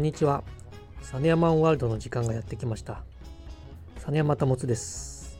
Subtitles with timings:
[0.00, 0.42] こんにちは。
[1.02, 3.02] サネヤマンワールドの時間がやってきました。
[3.98, 5.38] サネヤマタモツです。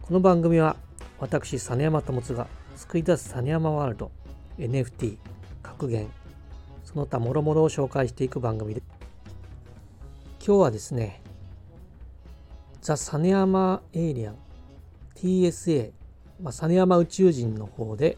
[0.00, 0.76] この番組は
[1.18, 2.46] 私、サネヤマタモツが
[2.76, 4.10] 救い出すサネヤマワールド、
[4.58, 5.18] NFT、
[5.62, 6.08] 格言、
[6.82, 8.82] その他諸々を紹介していく番組で
[10.42, 11.20] 今日はですね、
[12.80, 14.36] ザ・サネヤマエイリアン
[15.16, 15.92] TSA、
[16.40, 18.16] まあ、サネヤマ宇宙人の方で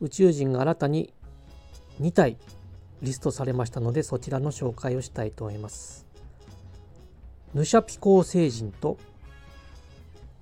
[0.00, 1.12] 宇宙人が新たに
[2.00, 2.38] 2体
[3.02, 6.06] リストされましたのでそちらの紹介をしたいと思います。
[7.52, 8.96] ヌシャピコー星人と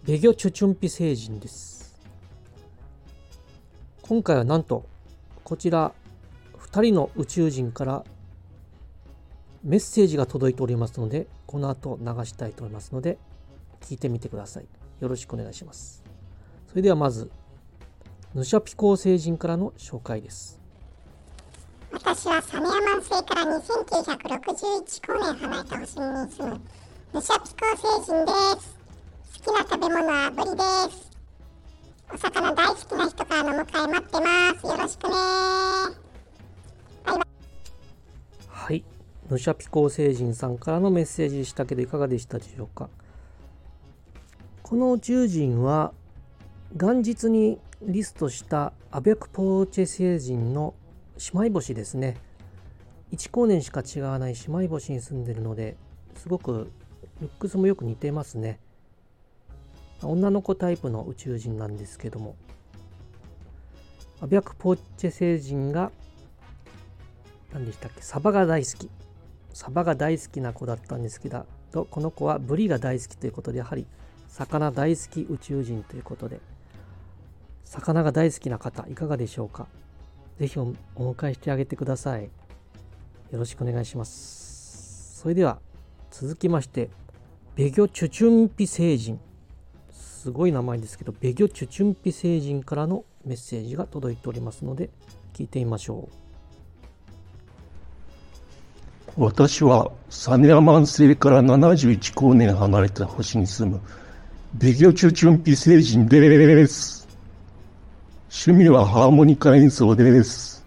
[0.05, 1.98] ベギョチュチュンピ星人です。
[4.02, 4.84] 今回はなんと
[5.42, 5.92] こちら
[6.59, 8.04] 2人の宇宙人から
[9.65, 13.18] メッセージが届いておりますのでこの後流したいと思いますので
[13.80, 14.66] 聞いてみてください。
[15.01, 16.04] よろしくお願いします。
[16.68, 17.30] それではまず
[18.34, 20.60] ヌシャピコ星人からの紹介です。
[21.93, 26.60] 私はサメヤマン星から2961光年離れた星に住む
[27.13, 28.79] ヌシャピコ星人です。
[29.45, 30.63] 好きな食べ物はブリで
[30.95, 31.10] す。
[32.15, 34.66] お魚大好きな人からの迎え待ってます。
[34.66, 35.15] よろしくね
[37.05, 37.21] バイバイ。
[38.49, 38.85] はい。
[39.29, 42.88] ヌシャピコ星人さんからのメッセージでしたけどいかがでしたでしょうか
[44.63, 45.93] この宇宙人は
[46.73, 50.75] 元日にリストしたアベクポーチェ星人の
[51.35, 52.16] 姉妹星ですね。
[53.13, 55.76] 1光年しか違わない姉妹星に住んでるので
[56.15, 56.71] すごく
[57.21, 58.59] ルックスもよく似てますね。
[60.02, 62.37] 女の子タイプの宇宙人なんですけども。
[64.22, 65.91] アベクポーチェ星人が
[67.53, 68.00] 何でしたっけ？
[68.00, 68.88] サバが大好き。
[69.53, 73.87] サバが大好きな子だったんですけどこの子はブリが大好きということでやはり
[74.28, 76.41] 魚大好き宇宙人ということで。
[77.65, 79.66] 魚が大好きな方、いかがでしょうか？
[80.41, 82.22] ぜひお迎えしてあげてください。
[82.22, 82.31] よ
[83.33, 85.20] ろしくお願いします。
[85.20, 85.59] それでは、
[86.10, 86.88] 続きまして、
[87.56, 89.20] ベギョチュチュンピ星人。
[89.92, 94.88] すごい名前ですけど、ベギョチュチュンピ星人からのメッセージが届いておりますので、
[95.34, 96.09] 聞いてみましょ
[99.19, 99.22] う。
[99.22, 103.81] 私はサネアマン星から71光年離れた星に住む
[104.54, 107.00] ベギョチュチュンピ星人です。
[108.32, 110.64] 趣味はハーモニカ演奏です。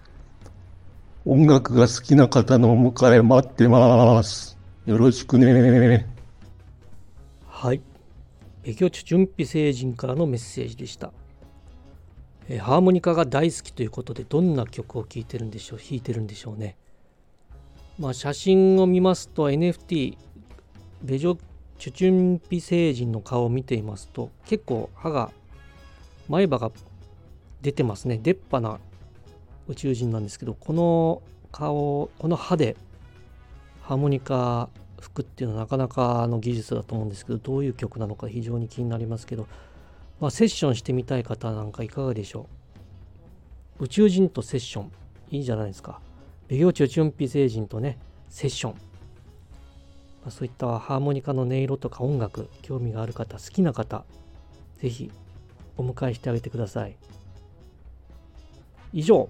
[1.24, 4.58] 音楽が好きな方のお迎え待ってます。
[4.86, 6.06] よろしくね。
[7.48, 7.80] はい。
[8.64, 11.14] ベキョチュチュンピ星人からのメッセージでした。
[12.50, 16.76] えハーモニカが大好きということでどんな曲を聴いてるんでしょう弾いてるんでしょうね。
[17.98, 20.18] まあ写真を見ますと NFT
[21.02, 21.38] ベジョ
[21.80, 25.32] チュチュンピ星人の顔を見ていますと結構歯が
[26.28, 26.70] 前歯が
[27.64, 28.20] 出てますね。
[28.22, 28.80] 出っ歯な
[29.68, 32.76] 宇宙人なんですけどこの顔この歯で
[33.82, 34.70] ハーモニカ
[35.00, 39.48] 吹くっていうのはなかなかの技術だと思うんですけどどういう曲なのか非常に気になりますけど、
[40.20, 42.48] まあ、セッションしてみたい方なんかいかがでしょ
[43.80, 43.86] う？
[43.86, 44.92] 宇宙人とセッション。
[45.32, 46.00] いいじゃないですか。
[46.48, 47.98] 美容中チュンピ星人とね
[48.30, 48.80] セッション、ま
[50.28, 54.06] あ、そういったハーモニカの音色とか音楽興味がある方好きな方
[54.80, 55.12] 是非
[55.78, 56.96] お迎えしてあげてください。
[58.96, 59.28] 以上、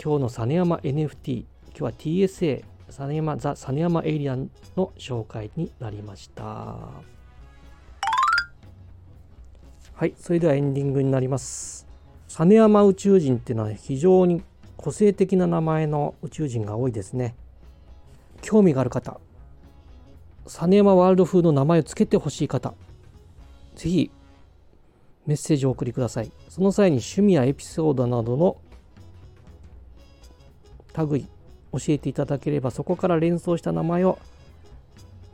[0.00, 6.44] 今日の実山 NFT、今日は TSA、実山ザ・実山エイリアンの紹介になりました。
[9.94, 11.88] はい、それではエンディングになります。
[12.28, 14.44] 実山宇宙人っていうのは非常に
[14.76, 17.34] 個性的な名前の宇宙人が多いですね。
[18.42, 19.18] 興味がある方、
[20.44, 22.74] 実山ワールド風の名前を付けてほしい方、
[23.74, 24.12] ぜひ
[25.26, 26.30] メッセージをお送りください。
[26.48, 28.56] その際に趣味やエピソードなどの
[30.96, 31.28] 類
[31.72, 34.18] 教えていただければそこから連想した名前を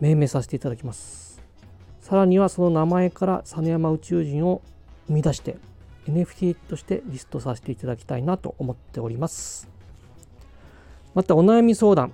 [0.00, 1.41] 命名させていただきます。
[2.00, 4.60] さらにはその名前から実山宇宙人を
[5.06, 5.56] 生み出して
[6.06, 9.68] NFT としてリストさせていただきたいなと思っております。
[11.15, 12.12] またお悩み相談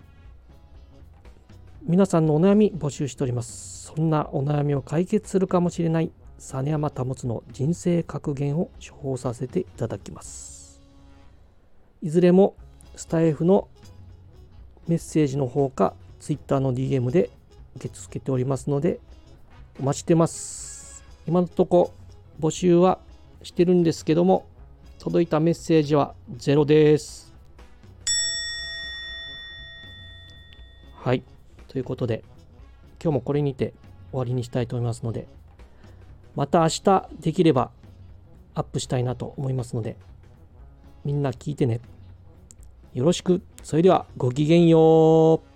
[1.85, 3.87] 皆さんのお悩み募集しております。
[3.87, 10.81] そんなお悩みを解決するかもしれない実山保の人生格言を処方させていただきます。
[12.01, 12.55] いずれも
[12.95, 13.69] スタイフの
[14.87, 17.31] メッセージの方か Twitter の DM で
[17.77, 19.01] 受け付けておりますので
[19.81, 21.05] お待ちしてます。
[21.27, 21.93] 今のとこ
[22.41, 23.01] 募集は
[23.43, 24.47] してるんですけども
[25.01, 27.35] 届いたメッセージはゼロです。
[30.95, 31.25] はい。
[31.67, 32.23] ということで
[33.03, 33.75] 今日もこれにて
[34.13, 35.27] 終わりにしたいと思いますので
[36.39, 37.73] また明日できれば
[38.55, 39.97] アップしたいなと思いますので、
[41.05, 41.81] みんな聞いてね。
[42.95, 45.48] よろしく、それではごきげんよう。